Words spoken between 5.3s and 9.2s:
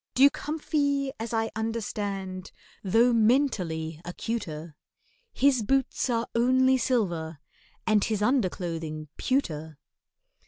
His boots are only silver, and His underclothing